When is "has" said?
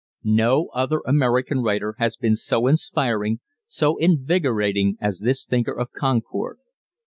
1.99-2.17